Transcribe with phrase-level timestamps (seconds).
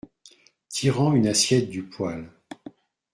[0.67, 2.27] Tirant une assiette du poêle.